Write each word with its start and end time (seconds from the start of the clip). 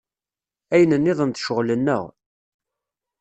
Ayen 0.73 0.95
nniḍen 0.97 1.31
d 1.31 1.37
ccɣel-nneɣ. 1.39 2.03